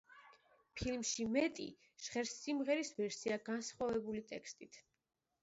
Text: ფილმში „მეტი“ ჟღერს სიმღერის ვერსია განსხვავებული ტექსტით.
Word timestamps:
ფილმში 0.79 1.25
„მეტი“ 1.35 1.65
ჟღერს 2.07 2.33
სიმღერის 2.39 2.91
ვერსია 3.01 3.39
განსხვავებული 3.51 4.27
ტექსტით. 4.35 4.83